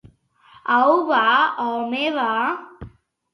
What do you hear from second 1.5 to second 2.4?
home, va